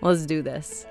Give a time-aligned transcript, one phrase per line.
[0.00, 0.86] Let's do this.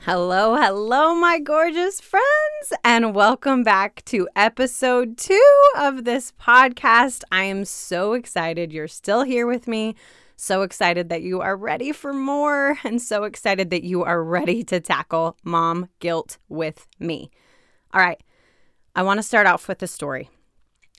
[0.00, 7.24] Hello, hello, my gorgeous friends, and welcome back to episode two of this podcast.
[7.32, 9.96] I am so excited you're still here with me.
[10.36, 14.62] So excited that you are ready for more, and so excited that you are ready
[14.64, 17.32] to tackle mom guilt with me.
[17.92, 18.22] All right,
[18.96, 20.30] I want to start off with a story.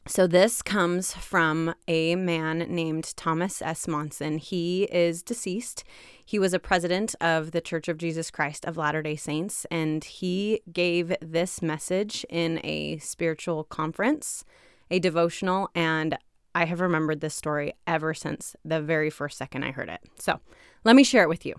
[0.05, 3.87] So, this comes from a man named Thomas S.
[3.87, 4.37] Monson.
[4.37, 5.83] He is deceased.
[6.23, 10.03] He was a president of the Church of Jesus Christ of Latter day Saints, and
[10.03, 14.45] he gave this message in a spiritual conference,
[14.91, 16.19] a devotional, and
[16.53, 20.01] I have remembered this story ever since the very first second I heard it.
[20.19, 20.39] So,
[20.83, 21.55] let me share it with you.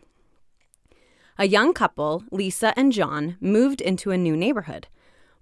[1.36, 4.86] A young couple, Lisa and John, moved into a new neighborhood.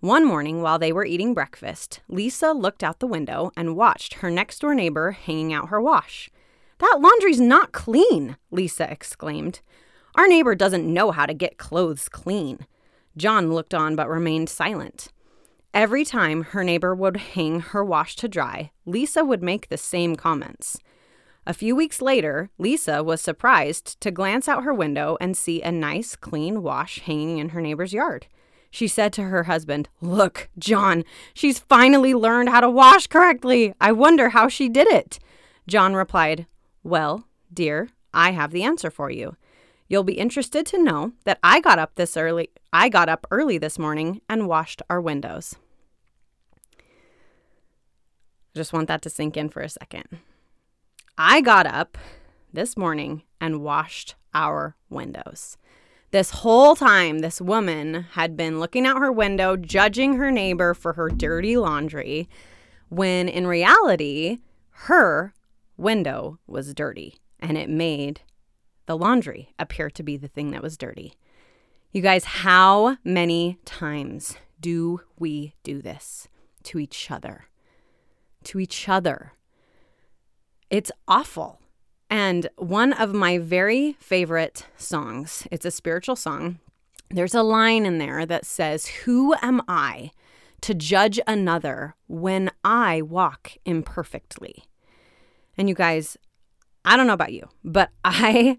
[0.00, 4.30] One morning, while they were eating breakfast, Lisa looked out the window and watched her
[4.30, 6.28] next door neighbor hanging out her wash.
[6.78, 9.60] That laundry's not clean, Lisa exclaimed.
[10.14, 12.66] Our neighbor doesn't know how to get clothes clean.
[13.16, 15.08] John looked on but remained silent.
[15.72, 20.14] Every time her neighbor would hang her wash to dry, Lisa would make the same
[20.14, 20.78] comments.
[21.46, 25.72] A few weeks later, Lisa was surprised to glance out her window and see a
[25.72, 28.26] nice, clean wash hanging in her neighbor's yard.
[28.76, 33.72] She said to her husband, Look, John, she's finally learned how to wash correctly.
[33.80, 35.18] I wonder how she did it.
[35.66, 36.44] John replied,
[36.82, 39.34] Well, dear, I have the answer for you.
[39.88, 43.56] You'll be interested to know that I got up this early I got up early
[43.56, 45.54] this morning and washed our windows.
[48.54, 50.18] Just want that to sink in for a second.
[51.16, 51.96] I got up
[52.52, 55.56] this morning and washed our windows.
[56.12, 60.92] This whole time, this woman had been looking out her window, judging her neighbor for
[60.92, 62.28] her dirty laundry,
[62.88, 64.38] when in reality,
[64.70, 65.34] her
[65.76, 68.20] window was dirty and it made
[68.86, 71.14] the laundry appear to be the thing that was dirty.
[71.90, 76.28] You guys, how many times do we do this
[76.64, 77.46] to each other?
[78.44, 79.32] To each other.
[80.70, 81.60] It's awful.
[82.08, 86.58] And one of my very favorite songs, it's a spiritual song.
[87.10, 90.10] There's a line in there that says, Who am I
[90.62, 94.64] to judge another when I walk imperfectly?
[95.58, 96.16] And you guys,
[96.84, 98.58] I don't know about you, but I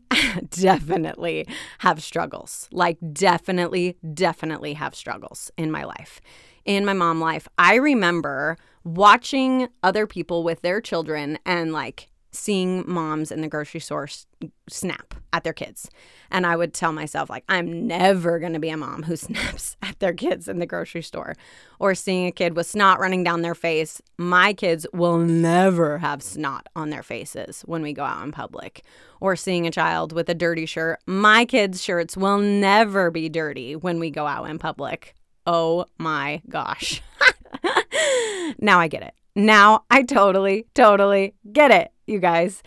[0.50, 1.48] definitely
[1.80, 2.68] have struggles.
[2.72, 6.20] Like, definitely, definitely have struggles in my life.
[6.66, 12.84] In my mom life, I remember watching other people with their children and like seeing
[12.88, 14.08] moms in the grocery store
[14.70, 15.90] snap at their kids.
[16.32, 19.78] And I would tell myself, like, I'm never going to be a mom who snaps
[19.82, 21.36] at their kids in the grocery store.
[21.80, 24.02] Or seeing a kid with snot running down their face.
[24.18, 28.84] My kids will never have snot on their faces when we go out in public.
[29.20, 31.00] Or seeing a child with a dirty shirt.
[31.06, 35.16] My kids' shirts will never be dirty when we go out in public.
[35.46, 37.02] Oh my gosh.
[38.60, 39.14] now I get it.
[39.36, 42.64] Now I totally, totally get it you guys.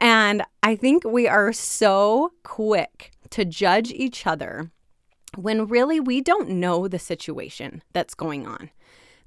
[0.00, 4.70] And I think we are so quick to judge each other
[5.36, 8.70] when really we don't know the situation that's going on.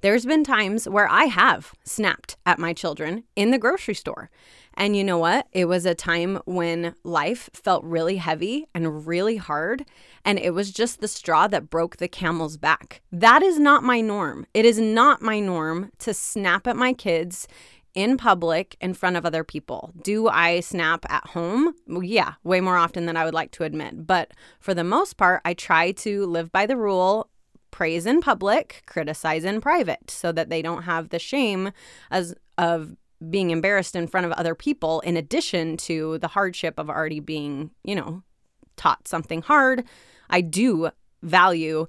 [0.00, 4.30] There's been times where I have snapped at my children in the grocery store.
[4.74, 5.46] And you know what?
[5.52, 9.84] It was a time when life felt really heavy and really hard.
[10.24, 13.00] And it was just the straw that broke the camel's back.
[13.12, 14.44] That is not my norm.
[14.54, 17.46] It is not my norm to snap at my kids
[17.94, 19.92] in public in front of other people.
[20.02, 21.74] Do I snap at home?
[21.86, 24.06] Yeah, way more often than I would like to admit.
[24.06, 27.28] But for the most part, I try to live by the rule
[27.70, 31.72] praise in public, criticize in private so that they don't have the shame
[32.10, 32.96] as of
[33.30, 37.70] being embarrassed in front of other people in addition to the hardship of already being,
[37.84, 38.22] you know,
[38.76, 39.84] taught something hard.
[40.28, 40.90] I do
[41.22, 41.86] value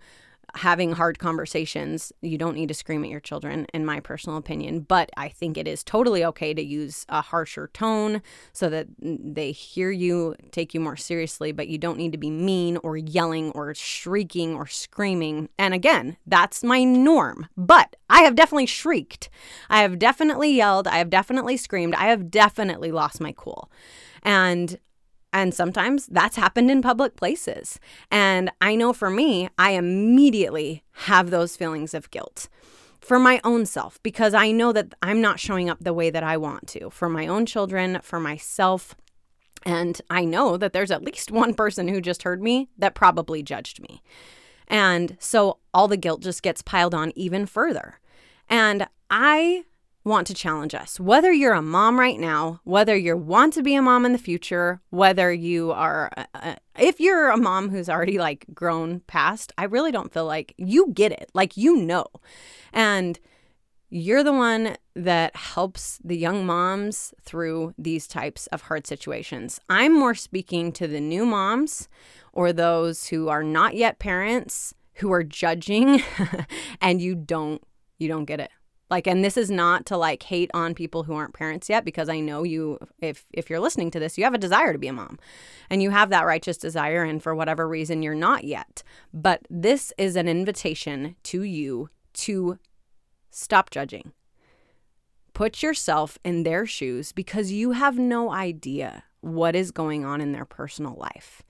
[0.55, 2.13] having hard conversations.
[2.21, 5.57] You don't need to scream at your children, in my personal opinion, but I think
[5.57, 8.21] it is totally okay to use a harsher tone
[8.51, 12.29] so that they hear you, take you more seriously, but you don't need to be
[12.29, 15.50] mean or yelling or shrieking or screaming.
[15.57, 19.29] And again, that's my norm, but I have definitely shrieked.
[19.69, 20.88] I have definitely yelled.
[20.88, 21.95] I have definitely screamed.
[21.95, 23.71] I have definitely lost my cool.
[24.21, 24.77] And
[25.33, 27.80] and sometimes that's happened in public places.
[28.12, 32.47] And I know for me, I immediately have those feelings of guilt
[33.01, 36.24] for my own self because I know that I'm not showing up the way that
[36.24, 38.95] I want to for my own children, for myself.
[39.65, 43.41] And I know that there's at least one person who just heard me that probably
[43.41, 44.01] judged me.
[44.68, 48.00] And so all the guilt just gets piled on even further.
[48.50, 49.63] And I
[50.03, 51.00] want to challenge us.
[51.00, 54.17] Whether you're a mom right now, whether you want to be a mom in the
[54.17, 59.51] future, whether you are, uh, uh, if you're a mom who's already like grown past,
[59.57, 61.29] I really don't feel like you get it.
[61.33, 62.05] Like you know.
[62.73, 63.19] And
[63.89, 69.59] you're the one that helps the young moms through these types of hard situations.
[69.69, 71.88] I'm more speaking to the new moms
[72.33, 76.01] or those who are not yet parents who are judging
[76.81, 77.61] and you don't
[78.00, 78.50] you don't get it.
[78.93, 82.09] Like, and this is not to like hate on people who aren't parents yet, because
[82.09, 84.87] I know you, if if you're listening to this, you have a desire to be
[84.87, 85.17] a mom,
[85.71, 88.83] and you have that righteous desire, and for whatever reason you're not yet.
[89.11, 91.89] But this is an invitation to you
[92.25, 92.59] to
[93.31, 94.11] stop judging.
[95.33, 100.33] Put yourself in their shoes because you have no idea what is going on in
[100.33, 101.41] their personal life.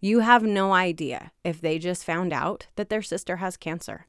[0.00, 4.08] You have no idea if they just found out that their sister has cancer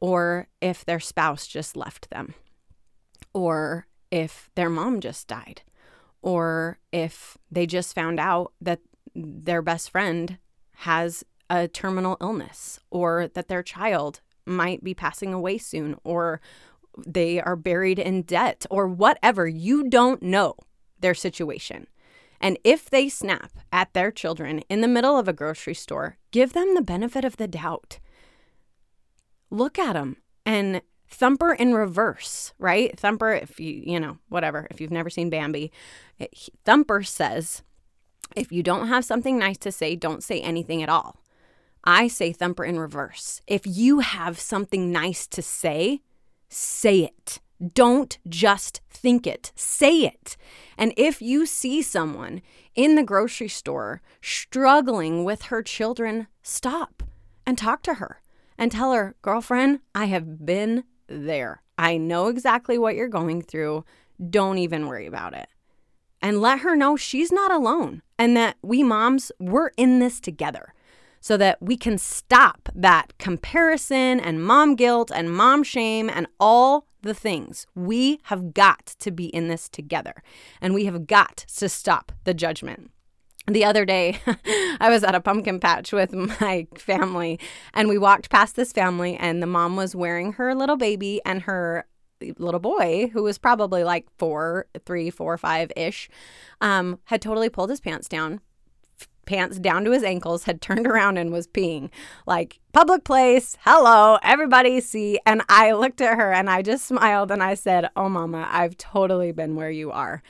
[0.00, 2.34] or if their spouse just left them,
[3.32, 5.62] or if their mom just died,
[6.22, 8.80] or if they just found out that
[9.14, 10.38] their best friend
[10.78, 16.40] has a terminal illness, or that their child might be passing away soon, or
[17.06, 19.46] they are buried in debt, or whatever.
[19.46, 20.56] You don't know
[21.00, 21.86] their situation.
[22.40, 26.52] And if they snap at their children in the middle of a grocery store, give
[26.52, 27.98] them the benefit of the doubt
[29.50, 32.98] look at him and Thumper in reverse, right?
[32.98, 35.70] Thumper, if you, you know, whatever, if you've never seen Bambi,
[36.18, 37.62] eh, it, Thumper says,
[38.34, 41.20] if you don't have something nice to say, don't say anything at all.
[41.84, 43.40] I say Thumper in reverse.
[43.46, 46.02] If you have something nice to say,
[46.48, 47.40] say it.
[47.72, 50.36] Don't just think it, say it.
[50.76, 52.42] And if you see someone
[52.74, 57.04] in the grocery store struggling with her children, stop
[57.46, 58.20] and talk to her
[58.58, 61.62] and tell her, girlfriend, I have been there.
[61.78, 63.84] I know exactly what you're going through.
[64.30, 65.48] Don't even worry about it.
[66.22, 70.72] And let her know she's not alone and that we moms, we're in this together
[71.20, 76.86] so that we can stop that comparison and mom guilt and mom shame and all
[77.02, 77.66] the things.
[77.74, 80.22] We have got to be in this together
[80.60, 82.90] and we have got to stop the judgment
[83.46, 84.20] the other day,
[84.80, 87.38] I was at a pumpkin patch with my family,
[87.74, 91.42] and we walked past this family, and the mom was wearing her little baby, and
[91.42, 91.86] her
[92.38, 96.08] little boy, who was probably like four, three, four, five ish,
[96.60, 98.40] um, had totally pulled his pants down,
[99.26, 101.90] pants down to his ankles, had turned around and was peeing.
[102.26, 105.18] Like, public place, hello, everybody see.
[105.26, 108.76] And I looked at her and I just smiled and I said, Oh, mama, I've
[108.78, 110.22] totally been where you are.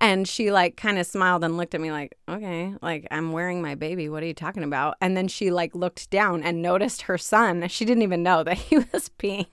[0.00, 3.60] And she like kind of smiled and looked at me like, okay, like I'm wearing
[3.60, 4.08] my baby.
[4.08, 4.96] What are you talking about?
[5.00, 7.66] And then she like looked down and noticed her son.
[7.66, 9.46] She didn't even know that he was peeing.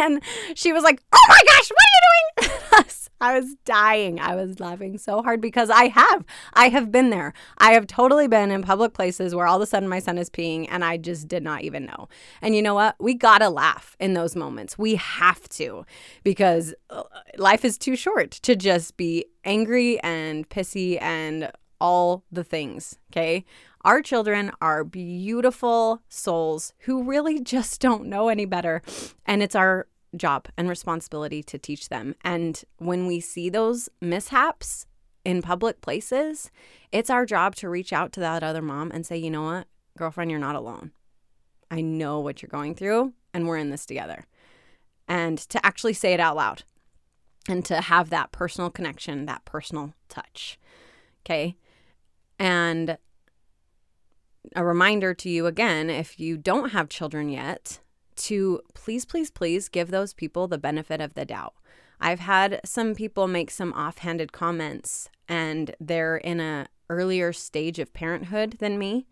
[0.00, 0.22] and
[0.54, 1.87] she was like, oh my gosh, what?
[3.20, 4.20] I was dying.
[4.20, 6.24] I was laughing so hard because I have.
[6.54, 7.32] I have been there.
[7.58, 10.30] I have totally been in public places where all of a sudden my son is
[10.30, 12.08] peeing and I just did not even know.
[12.40, 12.94] And you know what?
[13.00, 14.78] We got to laugh in those moments.
[14.78, 15.84] We have to
[16.22, 17.02] because uh,
[17.36, 23.44] life is too short to just be angry and pissy and all the things, okay?
[23.84, 28.82] Our children are beautiful souls who really just don't know any better.
[29.24, 32.14] And it's our job and responsibility to teach them.
[32.24, 34.86] And when we see those mishaps
[35.24, 36.50] in public places,
[36.92, 39.66] it's our job to reach out to that other mom and say, you know what,
[39.96, 40.92] girlfriend, you're not alone.
[41.70, 44.26] I know what you're going through, and we're in this together.
[45.06, 46.62] And to actually say it out loud
[47.48, 50.58] and to have that personal connection, that personal touch.
[51.24, 51.56] Okay.
[52.38, 52.98] And
[54.54, 57.80] a reminder to you again if you don't have children yet,
[58.18, 61.54] to please, please, please give those people the benefit of the doubt.
[62.00, 67.92] I've had some people make some offhanded comments and they're in a earlier stage of
[67.92, 69.06] parenthood than me.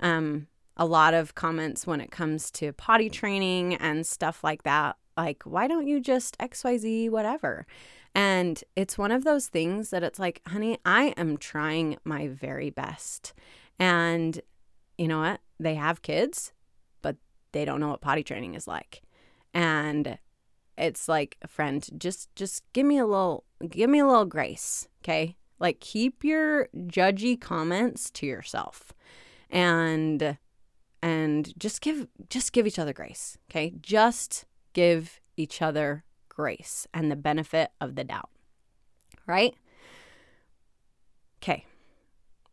[0.00, 0.46] Um,
[0.76, 4.96] a lot of comments when it comes to potty training and stuff like that.
[5.16, 7.66] Like, why don't you just XYZ, whatever?
[8.14, 12.70] And it's one of those things that it's like, honey, I am trying my very
[12.70, 13.34] best.
[13.78, 14.40] And
[14.96, 15.40] you know what?
[15.58, 16.52] They have kids,
[17.52, 19.02] they don't know what potty training is like.
[19.54, 20.18] And
[20.76, 25.36] it's like, friend, just just give me a little give me a little grace, okay?
[25.58, 28.92] Like keep your judgy comments to yourself.
[29.50, 30.38] And
[31.02, 33.74] and just give just give each other grace, okay?
[33.80, 38.30] Just give each other grace and the benefit of the doubt.
[39.26, 39.54] Right?
[41.42, 41.64] Okay.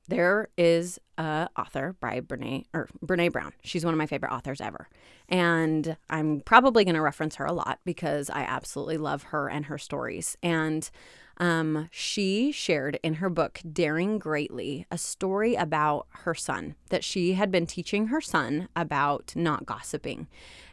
[0.08, 3.54] There is a author by Brene or Brene Brown.
[3.64, 4.90] She's one of my favorite authors ever.
[5.30, 9.66] And I'm probably going to reference her a lot because I absolutely love her and
[9.66, 10.38] her stories.
[10.44, 10.90] And
[11.38, 17.34] um, she shared in her book, Daring Greatly, a story about her son that she
[17.34, 20.28] had been teaching her son about not gossiping.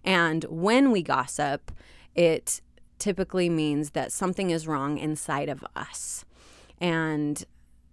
[0.05, 1.73] And when we gossip,
[2.15, 2.61] it
[2.99, 6.25] typically means that something is wrong inside of us.
[6.81, 7.45] And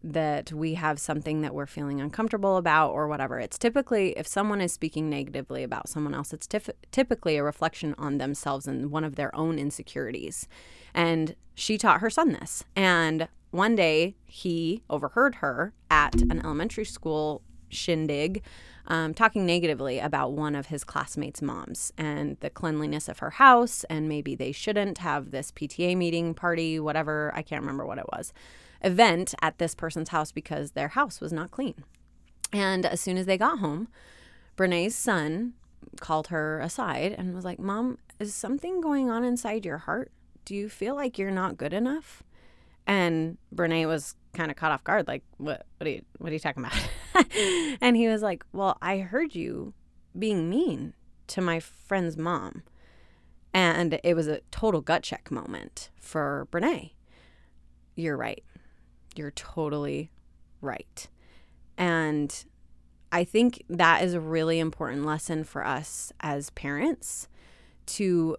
[0.04, 3.40] that we have something that we're feeling uncomfortable about or whatever.
[3.40, 7.96] It's typically, if someone is speaking negatively about someone else, it's tif- typically a reflection
[7.98, 10.48] on themselves and one of their own insecurities.
[10.94, 12.64] And she taught her son this.
[12.76, 18.42] And one day he overheard her at an elementary school shindig
[18.88, 23.84] um, talking negatively about one of his classmates' moms and the cleanliness of her house.
[23.90, 27.32] And maybe they shouldn't have this PTA meeting, party, whatever.
[27.36, 28.34] I can't remember what it was
[28.82, 31.84] event at this person's house because their house was not clean.
[32.52, 33.88] And as soon as they got home,
[34.58, 35.54] Brene's son
[36.00, 40.12] called her aside and was like, Mom, is something going on inside your heart?
[40.46, 42.24] Do you feel like you're not good enough?
[42.88, 46.34] And Brene was kind of caught off guard, like, what, what are you, what are
[46.34, 47.28] you talking about?
[47.82, 49.74] and he was like, well, I heard you
[50.18, 50.94] being mean
[51.28, 52.64] to my friend's mom.
[53.54, 56.92] And it was a total gut check moment for Brene.
[57.96, 58.44] You're right.
[59.20, 60.12] You're totally
[60.62, 61.08] right.
[61.78, 62.34] And
[63.12, 67.28] I think that is a really important lesson for us as parents
[67.88, 68.38] to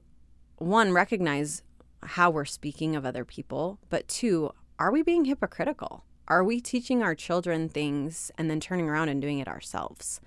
[0.56, 1.62] one, recognize
[2.02, 6.04] how we're speaking of other people, but two, are we being hypocritical?
[6.28, 10.20] Are we teaching our children things and then turning around and doing it ourselves?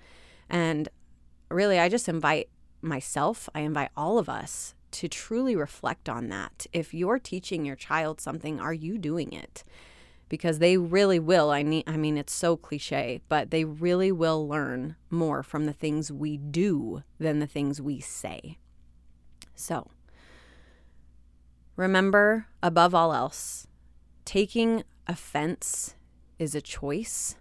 [0.48, 0.88] And
[1.50, 2.48] really, I just invite
[2.80, 6.66] myself, I invite all of us to truly reflect on that.
[6.72, 9.64] If you're teaching your child something, are you doing it?
[10.28, 11.50] Because they really will.
[11.50, 15.72] I mean, I mean, it's so cliche, but they really will learn more from the
[15.72, 18.58] things we do than the things we say.
[19.54, 19.90] So,
[21.76, 23.66] remember above all else,
[24.24, 25.94] taking offense
[26.38, 27.36] is a choice.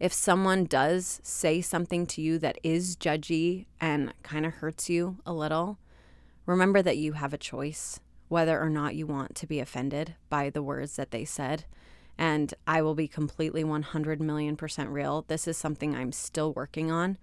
[0.00, 5.18] If someone does say something to you that is judgy and kind of hurts you
[5.26, 5.78] a little,
[6.46, 10.50] remember that you have a choice whether or not you want to be offended by
[10.50, 11.64] the words that they said.
[12.18, 15.24] And I will be completely 100 million percent real.
[15.28, 17.16] This is something I'm still working on.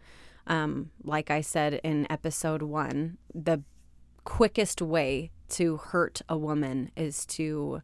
[0.47, 3.61] Um, like I said in episode one, the
[4.23, 7.81] quickest way to hurt a woman is to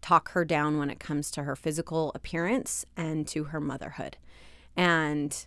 [0.00, 4.18] talk her down when it comes to her physical appearance and to her motherhood.
[4.76, 5.46] And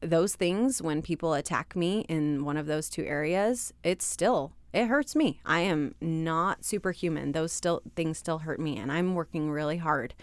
[0.00, 4.88] those things, when people attack me in one of those two areas, it's still it
[4.88, 5.40] hurts me.
[5.46, 7.30] I am not superhuman.
[7.32, 10.14] Those still things still hurt me and I'm working really hard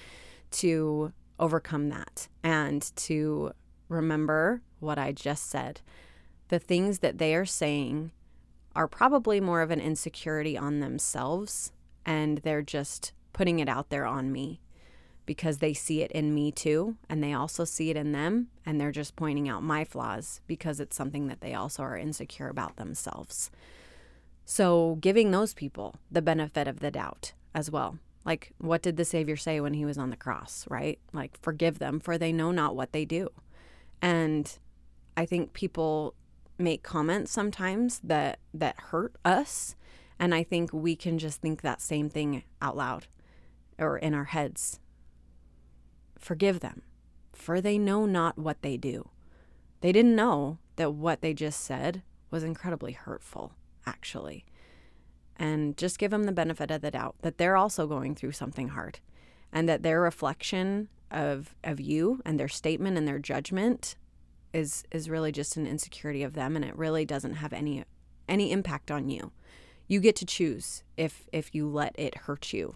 [0.51, 3.53] to overcome that and to
[3.88, 5.79] remember what I just said.
[6.50, 8.12] The things that they are saying
[8.75, 11.72] are probably more of an insecurity on themselves
[12.05, 14.60] and they're just putting it out there on me
[15.25, 18.81] because they see it in me too and they also see it in them and
[18.81, 22.75] they're just pointing out my flaws because it's something that they also are insecure about
[22.75, 23.50] themselves.
[24.53, 28.00] So, giving those people the benefit of the doubt as well.
[28.25, 31.00] Like, what did the Savior say when he was on the cross, right?
[31.13, 33.29] Like, forgive them, for they know not what they do.
[34.01, 34.53] And
[35.15, 36.15] I think people
[36.58, 39.75] make comments sometimes that that hurt us
[40.20, 43.08] and i think we can just think that same thing out loud
[43.79, 44.79] or in our heads
[46.20, 46.84] forgive them
[47.34, 49.10] for they know not what they do
[49.79, 53.53] they didn't know that what they just said was incredibly hurtful
[53.86, 54.46] actually.
[55.38, 58.70] And just give them the benefit of the doubt that they're also going through something
[58.70, 59.00] hard
[59.52, 63.96] and that their reflection of of you and their statement and their judgment
[64.54, 67.84] is is really just an insecurity of them and it really doesn't have any
[68.28, 69.32] any impact on you.
[69.88, 72.76] You get to choose if if you let it hurt you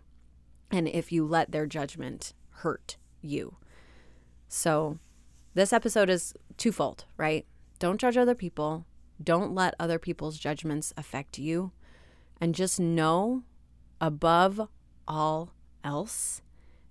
[0.72, 3.58] and if you let their judgment hurt you.
[4.48, 5.00] So
[5.54, 7.46] this episode is twofold, right?
[7.80, 8.86] Don't judge other people.
[9.24, 11.72] Don't let other people's judgments affect you.
[12.42, 13.44] And just know
[14.02, 14.68] above
[15.08, 15.54] all
[15.84, 16.42] else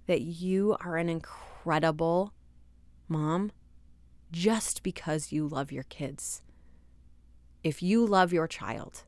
[0.06, 2.32] that you are an incredible
[3.08, 3.52] mom
[4.32, 6.42] just because you love your kids.
[7.62, 9.04] If you love your child,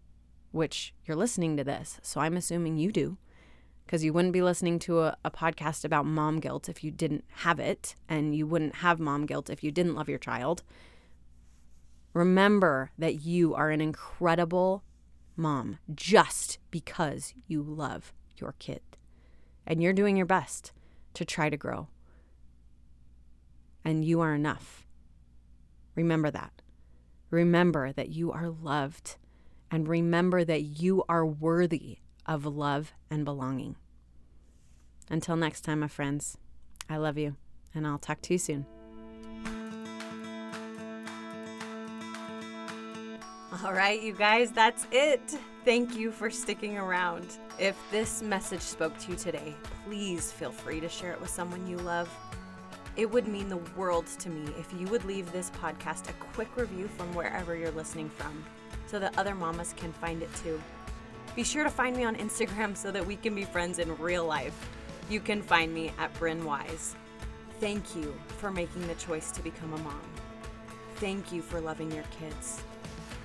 [0.52, 3.18] which you're listening to this, so I'm assuming you do,
[3.84, 7.24] because you wouldn't be listening to a, a, podcast about mom guilt if you didn't
[7.38, 10.62] have it, and you wouldn't have mom guilt if you didn't love your child.
[12.16, 14.82] Remember that you are an incredible
[15.36, 18.80] mom just because you love your kid.
[19.66, 20.72] And you're doing your best
[21.12, 21.88] to try to grow.
[23.84, 24.86] And you are enough.
[25.94, 26.62] Remember that.
[27.28, 29.18] Remember that you are loved.
[29.70, 33.76] And remember that you are worthy of love and belonging.
[35.10, 36.38] Until next time, my friends,
[36.88, 37.36] I love you,
[37.74, 38.64] and I'll talk to you soon.
[43.66, 45.36] All right, you guys, that's it.
[45.64, 47.38] Thank you for sticking around.
[47.58, 51.66] If this message spoke to you today, please feel free to share it with someone
[51.66, 52.08] you love.
[52.94, 56.56] It would mean the world to me if you would leave this podcast a quick
[56.56, 58.44] review from wherever you're listening from
[58.86, 60.62] so that other mamas can find it too.
[61.34, 64.24] Be sure to find me on Instagram so that we can be friends in real
[64.24, 64.70] life.
[65.10, 66.94] You can find me at Bryn Wise.
[67.58, 70.00] Thank you for making the choice to become a mom.
[70.98, 72.62] Thank you for loving your kids.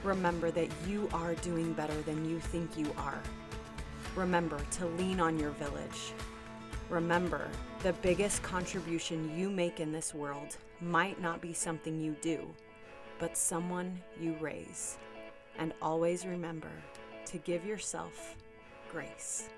[0.03, 3.21] Remember that you are doing better than you think you are.
[4.15, 6.13] Remember to lean on your village.
[6.89, 7.47] Remember,
[7.83, 12.45] the biggest contribution you make in this world might not be something you do,
[13.19, 14.97] but someone you raise.
[15.57, 16.71] And always remember
[17.25, 18.35] to give yourself
[18.91, 19.49] grace.